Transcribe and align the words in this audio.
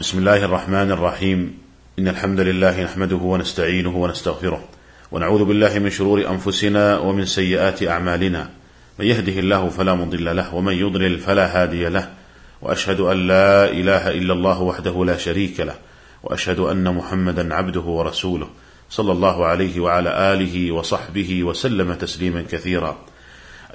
بسم 0.00 0.18
الله 0.18 0.44
الرحمن 0.44 0.90
الرحيم. 0.90 1.58
إن 1.98 2.08
الحمد 2.08 2.40
لله 2.40 2.84
نحمده 2.84 3.16
ونستعينه 3.16 3.96
ونستغفره 3.96 4.64
ونعوذ 5.12 5.44
بالله 5.44 5.78
من 5.78 5.90
شرور 5.90 6.28
أنفسنا 6.30 6.98
ومن 6.98 7.24
سيئات 7.24 7.82
أعمالنا. 7.82 8.50
من 8.98 9.06
يهده 9.06 9.38
الله 9.38 9.68
فلا 9.68 9.94
مضل 9.94 10.36
له 10.36 10.54
ومن 10.54 10.72
يضلل 10.72 11.18
فلا 11.18 11.62
هادي 11.62 11.88
له. 11.88 12.08
وأشهد 12.62 13.00
أن 13.00 13.26
لا 13.26 13.70
إله 13.70 14.10
إلا 14.10 14.32
الله 14.32 14.62
وحده 14.62 15.04
لا 15.04 15.16
شريك 15.16 15.60
له. 15.60 15.74
وأشهد 16.22 16.58
أن 16.58 16.94
محمدا 16.94 17.54
عبده 17.54 17.80
ورسوله 17.80 18.48
صلى 18.90 19.12
الله 19.12 19.46
عليه 19.46 19.80
وعلى 19.80 20.32
آله 20.32 20.72
وصحبه 20.72 21.44
وسلم 21.44 21.94
تسليما 21.94 22.44
كثيرا. 22.50 22.96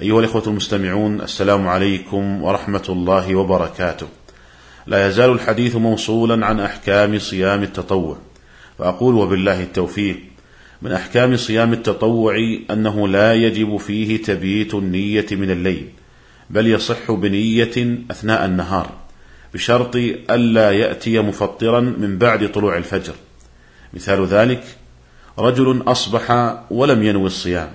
أيها 0.00 0.20
الإخوة 0.20 0.42
المستمعون 0.46 1.20
السلام 1.20 1.68
عليكم 1.68 2.42
ورحمة 2.42 2.86
الله 2.88 3.34
وبركاته. 3.34 4.21
لا 4.86 5.08
يزال 5.08 5.30
الحديث 5.30 5.76
موصولا 5.76 6.46
عن 6.46 6.60
أحكام 6.60 7.18
صيام 7.18 7.62
التطوع. 7.62 8.16
فاقول 8.78 9.14
وبالله 9.14 9.62
التوفيق 9.62 10.20
من 10.82 10.92
أحكام 10.92 11.36
صيام 11.36 11.72
التطوع 11.72 12.36
أنه 12.70 13.08
لا 13.08 13.34
يجب 13.34 13.76
فيه 13.76 14.22
تبييت 14.22 14.74
النية 14.74 15.26
من 15.32 15.50
الليل 15.50 15.88
بل 16.50 16.66
يصح 16.66 17.12
بنية 17.12 17.98
أثناء 18.10 18.44
النهار 18.44 18.90
بشرط 19.54 19.96
ألا 20.30 20.70
يأتي 20.70 21.18
مفطرا 21.18 21.80
من 21.80 22.18
بعد 22.18 22.52
طلوع 22.52 22.76
الفجر. 22.76 23.14
مثال 23.94 24.26
ذلك 24.26 24.64
رجل 25.38 25.82
أصبح 25.86 26.56
ولم 26.70 27.02
ينوي 27.02 27.26
الصيام 27.26 27.70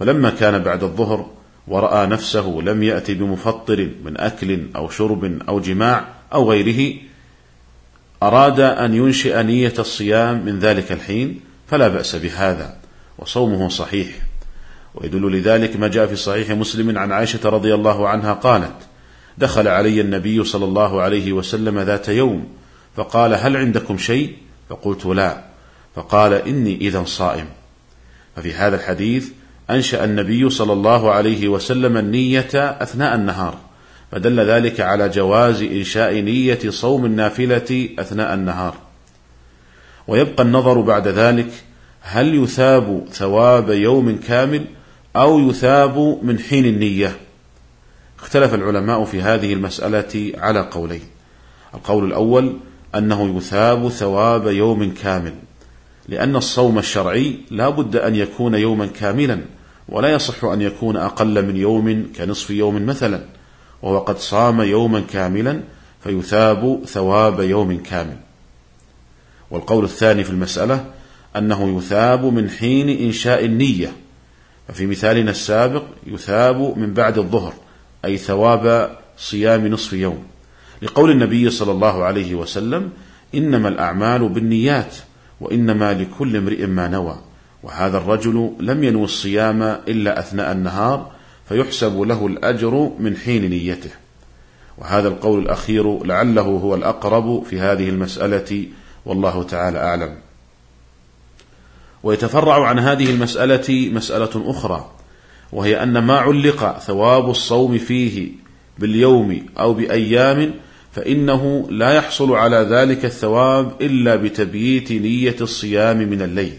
فلما 0.00 0.30
كان 0.30 0.58
بعد 0.58 0.82
الظهر 0.82 1.30
ورأى 1.68 2.06
نفسه 2.06 2.60
لم 2.64 2.82
يات 2.82 3.10
بمفطر 3.10 3.90
من 4.04 4.20
أكل 4.20 4.60
أو 4.76 4.88
شرب 4.88 5.38
أو 5.48 5.60
جماع 5.60 6.15
أو 6.32 6.50
غيره 6.50 6.96
أراد 8.22 8.60
أن 8.60 8.94
ينشئ 8.94 9.42
نية 9.42 9.74
الصيام 9.78 10.44
من 10.44 10.58
ذلك 10.58 10.92
الحين 10.92 11.40
فلا 11.68 11.88
بأس 11.88 12.16
بهذا 12.16 12.76
وصومه 13.18 13.68
صحيح. 13.68 14.08
ويدل 14.94 15.32
لذلك 15.32 15.76
ما 15.76 15.88
جاء 15.88 16.06
في 16.06 16.16
صحيح 16.16 16.50
مسلم 16.50 16.98
عن 16.98 17.12
عائشة 17.12 17.48
رضي 17.48 17.74
الله 17.74 18.08
عنها 18.08 18.32
قالت 18.32 18.74
دخل 19.38 19.68
علي 19.68 20.00
النبي 20.00 20.44
صلى 20.44 20.64
الله 20.64 21.02
عليه 21.02 21.32
وسلم 21.32 21.78
ذات 21.78 22.08
يوم 22.08 22.48
فقال 22.96 23.34
هل 23.34 23.56
عندكم 23.56 23.98
شيء؟ 23.98 24.36
فقلت 24.68 25.06
لا 25.06 25.44
فقال 25.94 26.32
إني 26.32 26.76
إذا 26.76 27.04
صائم. 27.04 27.46
ففي 28.36 28.54
هذا 28.54 28.76
الحديث 28.76 29.28
أنشأ 29.70 30.04
النبي 30.04 30.50
صلى 30.50 30.72
الله 30.72 31.12
عليه 31.12 31.48
وسلم 31.48 31.96
النية 31.96 32.50
أثناء 32.54 33.14
النهار. 33.14 33.58
فدل 34.12 34.40
ذلك 34.40 34.80
على 34.80 35.08
جواز 35.08 35.62
إنشاء 35.62 36.14
نية 36.14 36.58
صوم 36.68 37.04
النافلة 37.04 37.88
أثناء 37.98 38.34
النهار. 38.34 38.74
ويبقى 40.08 40.42
النظر 40.42 40.80
بعد 40.80 41.08
ذلك 41.08 41.50
هل 42.00 42.34
يثاب 42.34 43.04
ثواب 43.12 43.70
يوم 43.70 44.18
كامل 44.28 44.64
أو 45.16 45.38
يثاب 45.50 46.18
من 46.22 46.38
حين 46.38 46.64
النية. 46.64 47.16
اختلف 48.18 48.54
العلماء 48.54 49.04
في 49.04 49.22
هذه 49.22 49.52
المسألة 49.52 50.32
على 50.38 50.60
قولين. 50.60 51.02
القول 51.74 52.04
الأول 52.04 52.56
أنه 52.94 53.36
يثاب 53.36 53.88
ثواب 53.88 54.46
يوم 54.46 54.94
كامل 54.94 55.34
لأن 56.08 56.36
الصوم 56.36 56.78
الشرعي 56.78 57.38
لا 57.50 57.68
بد 57.68 57.96
أن 57.96 58.14
يكون 58.14 58.54
يوما 58.54 58.86
كاملا 58.86 59.40
ولا 59.88 60.08
يصح 60.12 60.44
أن 60.44 60.62
يكون 60.62 60.96
أقل 60.96 61.46
من 61.46 61.56
يوم 61.56 62.12
كنصف 62.16 62.50
يوم 62.50 62.86
مثلا. 62.86 63.35
وهو 63.82 63.98
قد 63.98 64.18
صام 64.18 64.60
يوما 64.60 65.00
كاملا 65.00 65.60
فيثاب 66.04 66.80
ثواب 66.86 67.40
يوم 67.40 67.82
كامل. 67.82 68.16
والقول 69.50 69.84
الثاني 69.84 70.24
في 70.24 70.30
المسألة 70.30 70.84
أنه 71.36 71.78
يثاب 71.78 72.24
من 72.24 72.50
حين 72.50 72.88
إنشاء 72.88 73.44
النية 73.44 73.92
ففي 74.68 74.86
مثالنا 74.86 75.30
السابق 75.30 75.82
يثاب 76.06 76.78
من 76.78 76.94
بعد 76.94 77.18
الظهر 77.18 77.54
أي 78.04 78.18
ثواب 78.18 78.96
صيام 79.18 79.66
نصف 79.66 79.92
يوم. 79.92 80.24
لقول 80.82 81.10
النبي 81.10 81.50
صلى 81.50 81.72
الله 81.72 82.04
عليه 82.04 82.34
وسلم 82.34 82.90
إنما 83.34 83.68
الأعمال 83.68 84.28
بالنيات 84.28 84.94
وإنما 85.40 85.94
لكل 85.94 86.36
امرئ 86.36 86.66
ما 86.66 86.88
نوى 86.88 87.18
وهذا 87.62 87.98
الرجل 87.98 88.52
لم 88.60 88.84
ينو 88.84 89.04
الصيام 89.04 89.62
إلا 89.62 90.18
أثناء 90.18 90.52
النهار 90.52 91.12
فيحسب 91.48 92.00
له 92.00 92.26
الأجر 92.26 92.90
من 92.98 93.16
حين 93.16 93.50
نيته. 93.50 93.90
وهذا 94.78 95.08
القول 95.08 95.42
الأخير 95.42 96.04
لعله 96.04 96.42
هو 96.42 96.74
الأقرب 96.74 97.44
في 97.50 97.60
هذه 97.60 97.88
المسألة 97.88 98.66
والله 99.06 99.42
تعالى 99.42 99.78
أعلم. 99.78 100.16
ويتفرع 102.02 102.66
عن 102.66 102.78
هذه 102.78 103.10
المسألة 103.10 103.90
مسألة 103.92 104.50
أخرى 104.50 104.90
وهي 105.52 105.82
أن 105.82 105.98
ما 105.98 106.16
علق 106.16 106.78
ثواب 106.78 107.30
الصوم 107.30 107.78
فيه 107.78 108.28
باليوم 108.78 109.46
أو 109.58 109.74
بأيام 109.74 110.54
فإنه 110.92 111.66
لا 111.70 111.92
يحصل 111.92 112.32
على 112.32 112.56
ذلك 112.56 113.04
الثواب 113.04 113.82
إلا 113.82 114.16
بتبييت 114.16 114.92
نية 114.92 115.36
الصيام 115.40 115.98
من 115.98 116.22
الليل 116.22 116.58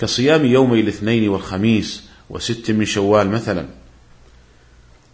كصيام 0.00 0.44
يومي 0.44 0.80
الاثنين 0.80 1.28
والخميس 1.28 2.04
وست 2.30 2.70
من 2.70 2.84
شوال 2.84 3.30
مثلا. 3.30 3.79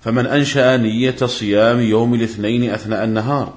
فمن 0.07 0.27
أنشأ 0.27 0.77
نية 0.77 1.17
صيام 1.27 1.81
يوم 1.81 2.15
الاثنين 2.15 2.71
أثناء 2.71 3.05
النهار 3.05 3.55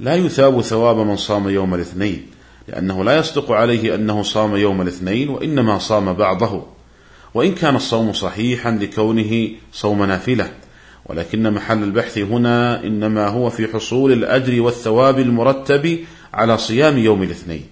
لا 0.00 0.14
يثاب 0.14 0.60
ثواب 0.60 0.96
من 0.96 1.16
صام 1.16 1.48
يوم 1.48 1.74
الاثنين 1.74 2.26
لأنه 2.68 3.04
لا 3.04 3.16
يصدق 3.16 3.52
عليه 3.52 3.94
أنه 3.94 4.22
صام 4.22 4.56
يوم 4.56 4.82
الاثنين 4.82 5.28
وإنما 5.28 5.78
صام 5.78 6.12
بعضه. 6.12 6.66
وإن 7.34 7.54
كان 7.54 7.76
الصوم 7.76 8.12
صحيحا 8.12 8.70
لكونه 8.70 9.48
صوم 9.72 10.04
نافلة. 10.04 10.50
ولكن 11.06 11.50
محل 11.50 11.82
البحث 11.82 12.18
هنا 12.18 12.84
إنما 12.84 13.28
هو 13.28 13.50
في 13.50 13.68
حصول 13.68 14.12
الأجر 14.12 14.60
والثواب 14.60 15.18
المرتب 15.18 15.98
على 16.34 16.58
صيام 16.58 16.98
يوم 16.98 17.22
الاثنين. 17.22 17.64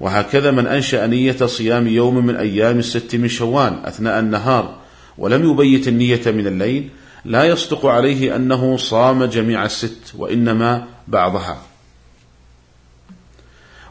وهكذا 0.00 0.50
من 0.50 0.66
أنشأ 0.66 1.06
نية 1.06 1.46
صيام 1.46 1.86
يوم 1.86 2.26
من 2.26 2.36
أيام 2.36 2.78
الست 2.78 3.16
من 3.16 3.28
شوال 3.28 3.84
أثناء 3.84 4.18
النهار 4.18 4.76
ولم 5.18 5.50
يبيت 5.50 5.88
النية 5.88 6.22
من 6.26 6.46
الليل 6.46 6.90
لا 7.24 7.44
يصدق 7.44 7.86
عليه 7.86 8.36
أنه 8.36 8.76
صام 8.76 9.24
جميع 9.24 9.64
الست 9.64 10.12
وإنما 10.18 10.86
بعضها. 11.08 11.58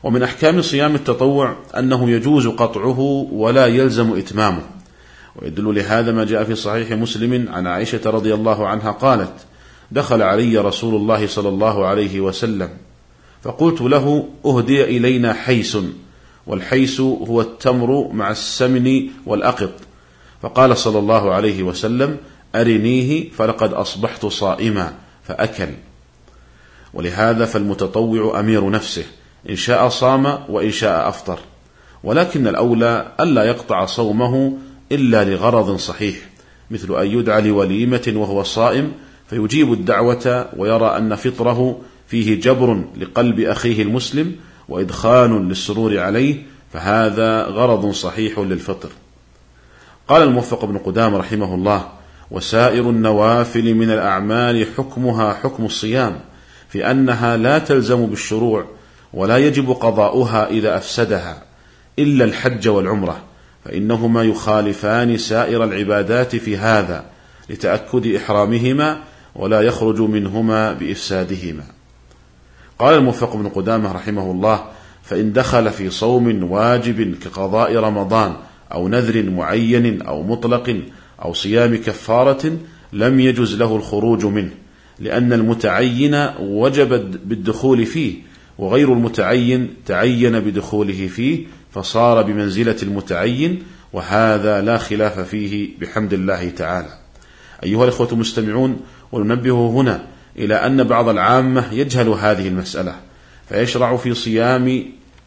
ومن 0.03 0.23
أحكام 0.23 0.61
صيام 0.61 0.95
التطوع 0.95 1.55
أنه 1.77 2.09
يجوز 2.09 2.47
قطعه 2.47 2.99
ولا 3.31 3.65
يلزم 3.65 4.17
إتمامه. 4.17 4.61
ويدل 5.35 5.75
لهذا 5.75 6.11
ما 6.11 6.25
جاء 6.25 6.43
في 6.43 6.55
صحيح 6.55 6.91
مسلم 6.91 7.49
عن 7.49 7.67
عائشة 7.67 8.01
رضي 8.05 8.33
الله 8.33 8.67
عنها 8.67 8.91
قالت 8.91 9.33
دخل 9.91 10.21
علي 10.21 10.57
رسول 10.57 10.95
الله 10.95 11.27
صلى 11.27 11.49
الله 11.49 11.85
عليه 11.85 12.19
وسلم 12.19 12.69
فقلت 13.43 13.81
له 13.81 14.29
أهدي 14.45 14.83
إلينا 14.83 15.33
حيس 15.33 15.77
والحيس 16.47 16.99
هو 16.99 17.41
التمر 17.41 18.09
مع 18.13 18.31
السمن 18.31 19.09
والأقط. 19.25 19.71
فقال 20.41 20.77
صلى 20.77 20.99
الله 20.99 21.33
عليه 21.33 21.63
وسلم 21.63 22.17
أرنيه 22.55 23.29
فلقد 23.29 23.73
أصبحت 23.73 24.25
صائما 24.25 24.93
فأكل. 25.23 25.69
ولهذا 26.93 27.45
فالمتطوع 27.45 28.39
أمير 28.39 28.69
نفسه 28.69 29.05
إن 29.49 29.55
شاء 29.55 29.89
صام 29.89 30.39
وإن 30.49 30.71
شاء 30.71 31.09
أفطر. 31.09 31.39
ولكن 32.03 32.47
الأولى 32.47 33.11
ألا 33.19 33.43
يقطع 33.43 33.85
صومه 33.85 34.57
إلا 34.91 35.25
لغرض 35.25 35.75
صحيح 35.75 36.15
مثل 36.71 37.01
أن 37.01 37.07
يدعى 37.07 37.41
لوليمة 37.41 38.13
وهو 38.15 38.43
صائم 38.43 38.91
فيجيب 39.29 39.73
الدعوة 39.73 40.49
ويرى 40.57 40.97
أن 40.97 41.15
فطره 41.15 41.81
فيه 42.07 42.41
جبر 42.41 42.83
لقلب 42.97 43.39
أخيه 43.39 43.81
المسلم 43.81 44.35
وإدخال 44.69 45.47
للسرور 45.47 45.99
عليه 45.99 46.43
فهذا 46.73 47.43
غرض 47.43 47.91
صحيح 47.91 48.39
للفطر. 48.39 48.89
قال 50.07 50.23
الموفق 50.23 50.65
بن 50.65 50.77
قدام 50.77 51.15
رحمه 51.15 51.55
الله 51.55 51.98
وسائر 52.31 52.89
النوافل 52.89 53.73
من 53.73 53.91
الأعمال 53.91 54.67
حكمها 54.77 55.33
حكم 55.33 55.65
الصيام 55.65 56.19
في 56.69 56.91
أنها 56.91 57.37
لا 57.37 57.59
تلزم 57.59 58.05
بالشروع 58.05 58.65
ولا 59.13 59.37
يجب 59.37 59.71
قضاؤها 59.71 60.49
إذا 60.49 60.77
أفسدها 60.77 61.43
إلا 61.99 62.25
الحج 62.25 62.67
والعمرة 62.67 63.21
فإنهما 63.65 64.23
يخالفان 64.23 65.17
سائر 65.17 65.63
العبادات 65.63 66.35
في 66.35 66.57
هذا 66.57 67.05
لتأكد 67.49 68.15
إحرامهما 68.15 68.97
ولا 69.35 69.61
يخرج 69.61 70.01
منهما 70.01 70.73
بإفسادهما. 70.73 71.63
قال 72.79 72.95
الموفق 72.95 73.35
بن 73.35 73.49
قدامة 73.49 73.91
رحمه 73.91 74.31
الله 74.31 74.65
فإن 75.03 75.33
دخل 75.33 75.71
في 75.71 75.89
صوم 75.89 76.51
واجب 76.51 77.15
كقضاء 77.15 77.75
رمضان 77.75 78.35
أو 78.73 78.87
نذر 78.87 79.29
معين 79.29 80.01
أو 80.01 80.23
مطلق 80.23 80.81
أو 81.21 81.33
صيام 81.33 81.75
كفارة 81.75 82.57
لم 82.93 83.19
يجز 83.19 83.55
له 83.55 83.75
الخروج 83.75 84.25
منه 84.25 84.51
لأن 84.99 85.33
المتعين 85.33 86.27
وجب 86.39 87.19
بالدخول 87.29 87.85
فيه 87.85 88.15
وغير 88.57 88.93
المتعين 88.93 89.73
تعين 89.85 90.39
بدخوله 90.39 91.07
فيه 91.07 91.45
فصار 91.71 92.21
بمنزلة 92.21 92.75
المتعين 92.83 93.63
وهذا 93.93 94.61
لا 94.61 94.77
خلاف 94.77 95.19
فيه 95.19 95.69
بحمد 95.79 96.13
الله 96.13 96.49
تعالى. 96.49 96.89
أيها 97.63 97.83
الإخوة 97.83 98.11
المستمعون 98.11 98.81
وننبه 99.11 99.67
هنا 99.69 100.05
إلى 100.37 100.55
أن 100.55 100.83
بعض 100.83 101.09
العامة 101.09 101.73
يجهل 101.73 102.07
هذه 102.07 102.47
المسألة 102.47 102.95
فيشرع 103.49 103.97
في 103.97 104.13
صيام 104.13 104.85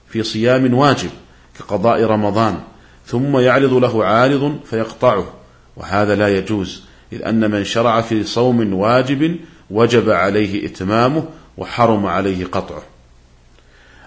في 0.08 0.22
صيام 0.22 0.74
واجب 0.74 1.10
كقضاء 1.58 2.04
رمضان 2.04 2.60
ثم 3.06 3.38
يعرض 3.38 3.72
له 3.74 4.04
عارض 4.04 4.60
فيقطعه. 4.64 5.41
وهذا 5.76 6.14
لا 6.14 6.38
يجوز 6.38 6.82
إذ 7.12 7.22
أن 7.22 7.50
من 7.50 7.64
شرع 7.64 8.00
في 8.00 8.24
صوم 8.24 8.74
واجب 8.74 9.36
وجب 9.70 10.10
عليه 10.10 10.66
إتمامه 10.66 11.24
وحرم 11.56 12.06
عليه 12.06 12.44
قطعه. 12.44 12.82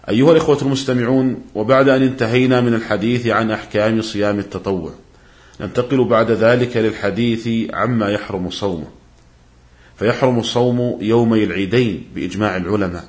أيها 0.10 0.32
الإخوة 0.32 0.62
المستمعون 0.62 1.42
وبعد 1.56 1.90
أن 1.90 2.02
انتهينا 2.02 2.62
من 2.62 2.74
الحديث 2.74 3.28
عن 3.28 3.52
أحكام 3.52 4.02
صيام 4.02 4.40
التطوع 4.40 4.92
ننتقل 5.62 6.04
بعد 6.04 6.32
ذلك 6.32 6.78
للحديث 6.78 7.74
عما 7.74 8.10
يحرم 8.10 8.50
صومه. 8.50 8.88
فيحرم 10.00 10.40
الصوم 10.40 10.98
يومي 11.02 11.44
العيدين 11.44 12.04
بإجماع 12.16 12.58
العلماء 12.58 13.04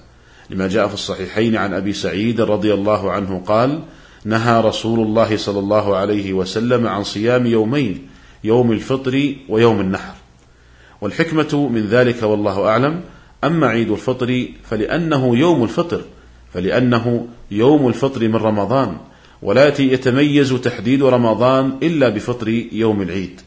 لما 0.51 0.69
جاء 0.69 0.89
في 0.89 0.95
الصحيحين 0.95 1.57
عن 1.57 1.75
أبي 1.75 1.93
سعيد 1.93 2.41
رضي 2.41 2.75
الله 2.75 3.13
عنه 3.13 3.43
قال 3.47 3.83
نهى 4.25 4.61
رسول 4.61 5.01
الله 5.01 5.37
صلى 5.37 5.59
الله 5.59 5.97
عليه 5.97 6.33
وسلم 6.33 6.87
عن 6.87 7.05
صيام 7.05 7.47
يومين 7.47 8.09
يوم 8.45 8.73
الفطر 8.73 9.35
ويوم 9.49 9.81
النحر. 9.81 10.15
والحكمة 11.01 11.69
من 11.69 11.87
ذلك 11.87 12.23
والله 12.23 12.69
أعلم 12.69 13.01
أما 13.45 13.67
عيد 13.67 13.91
الفطر 13.91 14.47
فلأنه 14.71 15.37
يوم 15.39 15.63
الفطر 15.63 16.01
فلأنه 16.55 17.27
يوم 17.51 17.89
الفطر 17.89 18.29
من 18.29 18.37
رمضان 18.37 18.97
ولا 19.43 19.81
يتميز 19.81 20.53
تحديد 20.53 21.03
رمضان 21.03 21.79
إلا 21.83 22.09
بفطر 22.09 22.49
يوم 22.73 23.03
العيد. 23.03 23.41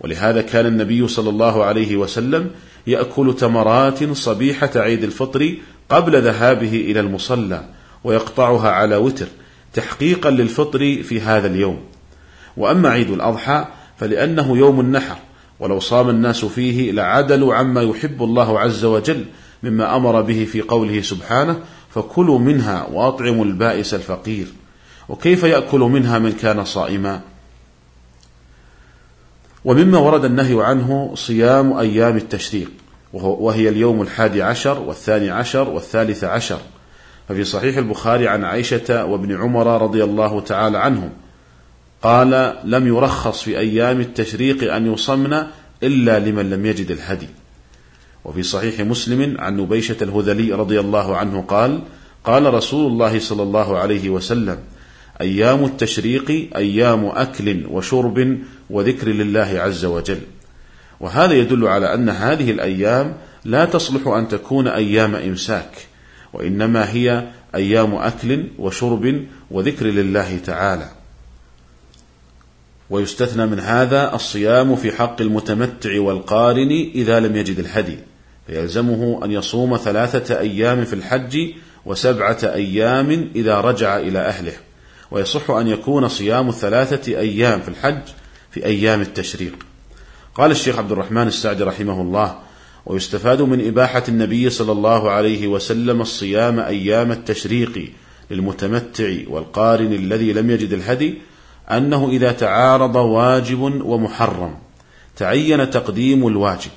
ولهذا 0.00 0.42
كان 0.42 0.66
النبي 0.66 1.08
صلى 1.08 1.30
الله 1.30 1.64
عليه 1.64 1.96
وسلم 1.96 2.50
يأكل 2.86 3.34
تمرات 3.38 4.12
صبيحة 4.12 4.70
عيد 4.76 5.04
الفطر 5.04 5.54
قبل 5.88 6.22
ذهابه 6.22 6.74
إلى 6.74 7.00
المصلى 7.00 7.64
ويقطعها 8.04 8.70
على 8.70 8.96
وتر 8.96 9.26
تحقيقا 9.74 10.30
للفطر 10.30 11.02
في 11.02 11.20
هذا 11.20 11.46
اليوم. 11.46 11.78
وأما 12.56 12.88
عيد 12.88 13.10
الأضحى 13.10 13.64
فلأنه 13.98 14.58
يوم 14.58 14.80
النحر 14.80 15.16
ولو 15.60 15.80
صام 15.80 16.08
الناس 16.08 16.44
فيه 16.44 16.92
لعدلوا 16.92 17.54
عما 17.54 17.82
يحب 17.82 18.22
الله 18.22 18.60
عز 18.60 18.84
وجل 18.84 19.24
مما 19.62 19.96
أمر 19.96 20.20
به 20.20 20.44
في 20.52 20.60
قوله 20.60 21.00
سبحانه 21.00 21.60
فكلوا 21.90 22.38
منها 22.38 22.86
وأطعموا 22.92 23.44
البائس 23.44 23.94
الفقير 23.94 24.46
وكيف 25.08 25.42
يأكل 25.42 25.80
منها 25.80 26.18
من 26.18 26.32
كان 26.32 26.64
صائما؟ 26.64 27.20
ومما 29.64 29.98
ورد 29.98 30.24
النهي 30.24 30.64
عنه 30.64 31.12
صيام 31.14 31.72
أيام 31.72 32.16
التشريق 32.16 32.70
وهي 33.12 33.68
اليوم 33.68 34.02
الحادي 34.02 34.42
عشر 34.42 34.78
والثاني 34.78 35.30
عشر 35.30 35.68
والثالث 35.68 36.24
عشر. 36.24 36.58
ففي 37.28 37.44
صحيح 37.44 37.76
البخاري 37.76 38.28
عن 38.28 38.44
عائشة 38.44 39.04
وابن 39.04 39.36
عمر 39.36 39.82
رضي 39.82 40.04
الله 40.04 40.40
تعالى 40.40 40.78
عنهم 40.78 41.10
قال 42.02 42.56
لم 42.64 42.86
يرخص 42.86 43.42
في 43.42 43.58
أيام 43.58 44.00
التشريق 44.00 44.74
أن 44.74 44.92
يصمن 44.92 45.46
إلا 45.82 46.18
لمن 46.18 46.50
لم 46.50 46.66
يجد 46.66 46.90
الهدي. 46.90 47.28
وفي 48.24 48.42
صحيح 48.42 48.80
مسلم 48.80 49.36
عن 49.38 49.56
نبيشة 49.56 49.96
الهذلي 50.02 50.52
رضي 50.52 50.80
الله 50.80 51.16
عنه 51.16 51.42
قال 51.42 51.80
قال 52.24 52.54
رسول 52.54 52.92
الله 52.92 53.18
صلى 53.18 53.42
الله 53.42 53.78
عليه 53.78 54.10
وسلم 54.10 54.58
أيام 55.20 55.64
التشريق 55.64 56.50
أيام 56.56 57.06
أكل 57.06 57.66
وشرب 57.70 58.38
وذكر 58.70 59.08
لله 59.08 59.54
عز 59.56 59.84
وجل. 59.84 60.20
وهذا 61.00 61.32
يدل 61.34 61.68
على 61.68 61.94
أن 61.94 62.08
هذه 62.08 62.50
الأيام 62.50 63.16
لا 63.44 63.64
تصلح 63.64 64.06
أن 64.08 64.28
تكون 64.28 64.68
أيام 64.68 65.14
إمساك 65.14 65.70
وإنما 66.32 66.92
هي 66.92 67.28
أيام 67.54 67.94
أكل 67.94 68.44
وشرب 68.58 69.24
وذكر 69.50 69.86
لله 69.86 70.38
تعالى. 70.44 70.97
ويستثنى 72.90 73.46
من 73.46 73.60
هذا 73.60 74.14
الصيام 74.14 74.76
في 74.76 74.92
حق 74.92 75.20
المتمتع 75.20 76.00
والقارن 76.00 76.90
إذا 76.94 77.20
لم 77.20 77.36
يجد 77.36 77.58
الهدي 77.58 77.98
فيلزمه 78.46 79.24
أن 79.24 79.30
يصوم 79.30 79.76
ثلاثة 79.76 80.38
أيام 80.38 80.84
في 80.84 80.92
الحج 80.92 81.50
وسبعة 81.86 82.38
أيام 82.44 83.30
إذا 83.36 83.60
رجع 83.60 83.96
إلى 83.96 84.18
أهله 84.18 84.52
ويصح 85.10 85.50
أن 85.50 85.68
يكون 85.68 86.08
صيام 86.08 86.50
ثلاثة 86.50 87.18
أيام 87.18 87.60
في 87.60 87.68
الحج 87.68 88.00
في 88.50 88.64
أيام 88.64 89.00
التشريق. 89.00 89.66
قال 90.34 90.50
الشيخ 90.50 90.78
عبد 90.78 90.92
الرحمن 90.92 91.26
السعدي 91.26 91.62
رحمه 91.62 92.02
الله 92.02 92.38
ويستفاد 92.86 93.42
من 93.42 93.66
إباحة 93.66 94.02
النبي 94.08 94.50
صلى 94.50 94.72
الله 94.72 95.10
عليه 95.10 95.46
وسلم 95.46 96.00
الصيام 96.00 96.60
أيام 96.60 97.12
التشريق 97.12 97.92
للمتمتع 98.30 99.14
والقارن 99.28 99.92
الذي 99.92 100.32
لم 100.32 100.50
يجد 100.50 100.72
الهدي 100.72 101.14
أنه 101.70 102.08
إذا 102.08 102.32
تعارض 102.32 102.96
واجب 102.96 103.60
ومحرم 103.60 104.54
تعين 105.16 105.70
تقديم 105.70 106.26
الواجب. 106.26 106.70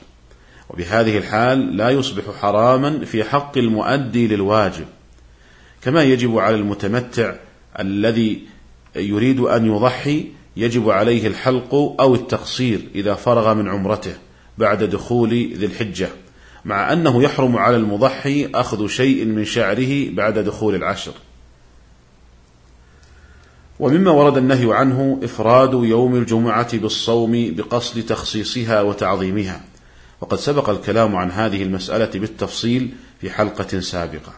وبهذه 0.70 1.18
الحال 1.18 1.78
لا 1.78 1.90
يصبح 1.90 2.24
حراما 2.42 3.06
في 3.06 3.24
حق 3.24 3.58
المؤدي 3.58 4.28
للواجب. 4.28 4.86
كما 5.82 6.04
يجب 6.04 6.38
على 6.38 6.56
المتمتع 6.56 7.36
الذي 7.80 8.42
يريد 8.96 9.40
أن 9.40 9.66
يضحي 9.66 10.26
يجب 10.58 10.90
عليه 10.90 11.28
الحلق 11.28 11.74
أو 11.74 12.16
التقصير 12.16 12.82
إذا 12.96 13.14
فرغ 13.14 13.54
من 13.54 13.70
عمرته 13.70 14.14
بعد 14.58 14.84
دخول 14.84 15.30
ذي 15.30 15.66
الحجة 15.66 16.10
مع 16.66 16.94
أنه 16.94 17.24
يحرم 17.24 17.58
على 17.58 17.76
المضحي 17.76 18.50
أخذ 18.56 18.88
شيء 18.88 19.26
من 19.26 19.46
شعره 19.46 20.10
بعد 20.10 20.40
دخول 20.40 20.76
العشر. 20.76 21.12
ومما 23.82 24.12
ورد 24.12 24.38
النهي 24.38 24.74
عنه 24.74 25.20
إفراد 25.24 25.74
يوم 25.74 26.16
الجمعة 26.16 26.78
بالصوم 26.78 27.32
بقصد 27.32 28.06
تخصيصها 28.06 28.82
وتعظيمها. 28.82 29.62
وقد 30.22 30.38
سبق 30.38 30.70
الكلام 30.70 31.16
عن 31.16 31.32
هذه 31.32 31.64
المسألة 31.64 32.20
بالتفصيل 32.20 32.94
في 33.22 33.30
حلقة 33.30 33.80
سابقة. 33.80 34.34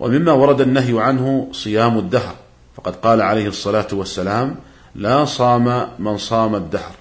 ومما 0.00 0.32
ورد 0.32 0.60
النهي 0.60 1.00
عنه 1.00 1.48
صيام 1.52 1.98
الدهر. 1.98 2.34
فقد 2.76 2.96
قال 2.96 3.22
عليه 3.22 3.48
الصلاة 3.48 3.86
والسلام 3.92 4.56
لا 4.94 5.24
صام 5.24 5.88
من 5.98 6.18
صام 6.18 6.54
الدهر 6.54 6.94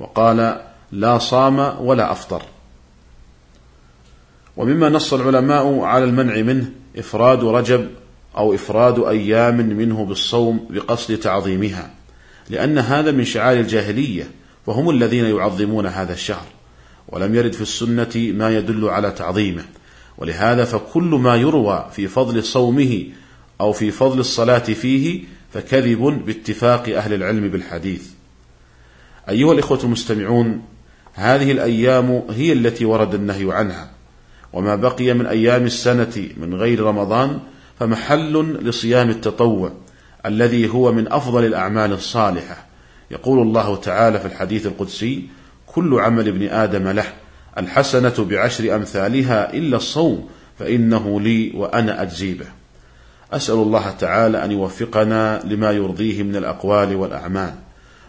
وقال 0.00 0.60
لا 0.92 1.18
صام 1.18 1.86
ولا 1.86 2.12
أفطر 2.12 2.42
ومما 4.56 4.88
نص 4.88 5.12
العلماء 5.12 5.80
على 5.80 6.04
المنع 6.04 6.42
منه 6.42 6.70
إفراد 6.98 7.44
رجب 7.44 7.88
أو 8.36 8.54
إفراد 8.54 8.98
أيام 8.98 9.56
منه 9.56 10.04
بالصوم 10.04 10.66
بقصد 10.70 11.16
تعظيمها 11.16 11.90
لأن 12.50 12.78
هذا 12.78 13.10
من 13.10 13.24
شعار 13.24 13.56
الجاهلية 13.56 14.30
وهم 14.66 14.90
الذين 14.90 15.24
يعظمون 15.24 15.86
هذا 15.86 16.12
الشهر 16.12 16.46
ولم 17.08 17.34
يرد 17.34 17.52
في 17.52 17.60
السنة 17.60 18.10
ما 18.16 18.56
يدل 18.56 18.88
على 18.88 19.10
تعظيمه 19.10 19.64
ولهذا 20.18 20.64
فكل 20.64 21.02
ما 21.02 21.36
يروى 21.36 21.86
في 21.92 22.08
فضل 22.08 22.44
صومه 22.44 23.04
أو 23.60 23.72
في 23.72 23.90
فضل 23.90 24.20
الصلاة 24.20 24.58
فيه 24.58 25.24
فكذب 25.52 26.22
باتفاق 26.26 26.88
أهل 26.88 27.14
العلم 27.14 27.48
بالحديث. 27.48 28.02
أيها 29.28 29.52
الإخوة 29.52 29.78
المستمعون 29.84 30.62
هذه 31.14 31.52
الأيام 31.52 32.22
هي 32.30 32.52
التي 32.52 32.84
ورد 32.84 33.14
النهي 33.14 33.52
عنها 33.52 33.90
وما 34.52 34.76
بقي 34.76 35.14
من 35.14 35.26
أيام 35.26 35.64
السنة 35.64 36.28
من 36.36 36.54
غير 36.54 36.80
رمضان 36.80 37.40
فمحل 37.80 38.58
لصيام 38.62 39.10
التطوع 39.10 39.72
الذي 40.26 40.68
هو 40.68 40.92
من 40.92 41.12
أفضل 41.12 41.44
الأعمال 41.44 41.92
الصالحة. 41.92 42.66
يقول 43.10 43.42
الله 43.42 43.76
تعالى 43.76 44.20
في 44.20 44.26
الحديث 44.26 44.66
القدسي 44.66 45.22
كل 45.66 46.00
عمل 46.00 46.28
ابن 46.28 46.48
آدم 46.48 46.88
له 46.88 47.12
الحسنة 47.58 48.14
بعشر 48.18 48.74
أمثالها 48.74 49.54
إلا 49.54 49.76
الصوم 49.76 50.28
فإنه 50.58 51.20
لي 51.20 51.52
وأنا 51.54 52.02
أجزي 52.02 52.34
به. 52.34 52.46
أسأل 53.32 53.54
الله 53.54 53.90
تعالى 53.90 54.44
أن 54.44 54.52
يوفقنا 54.52 55.42
لما 55.44 55.70
يرضيه 55.70 56.22
من 56.22 56.36
الأقوال 56.36 56.96
والأعمال 56.96 57.54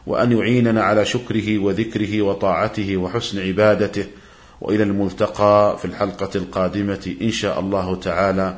وأن 0.07 0.31
يعيننا 0.31 0.83
على 0.83 1.05
شكره 1.05 1.59
وذكره 1.59 2.21
وطاعته 2.21 2.97
وحسن 2.97 3.39
عبادته 3.47 4.05
وإلى 4.61 4.83
الملتقى 4.83 5.77
في 5.77 5.85
الحلقة 5.85 6.29
القادمة 6.35 7.15
إن 7.21 7.31
شاء 7.31 7.59
الله 7.59 7.95
تعالى. 7.95 8.57